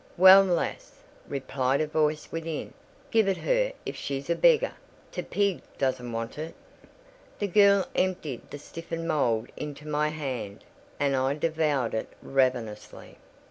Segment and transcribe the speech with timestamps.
[0.17, 2.73] "Well lass," replied a voice within,
[3.11, 4.71] "give it her if she's a beggar.
[5.11, 6.55] T' pig doesn't want it."
[7.37, 10.63] The girl emptied the stiffened mould into my hand,
[10.99, 13.19] and I devoured it ravenously.